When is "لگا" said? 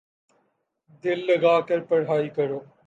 1.27-1.55